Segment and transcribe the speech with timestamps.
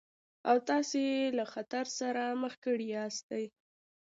[0.49, 3.45] او تاسې يې له خطر سره مخ کړي ياستئ.